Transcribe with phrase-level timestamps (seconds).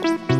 [0.00, 0.39] Bye.